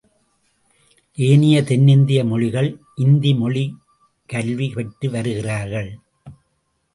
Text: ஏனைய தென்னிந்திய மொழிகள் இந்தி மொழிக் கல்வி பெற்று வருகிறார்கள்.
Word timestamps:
ஏனைய 1.17 1.63
தென்னிந்திய 1.63 2.25
மொழிகள் 2.25 2.69
இந்தி 2.95 3.33
மொழிக் 3.33 3.77
கல்வி 4.25 4.69
பெற்று 4.69 5.09
வருகிறார்கள். 5.09 5.91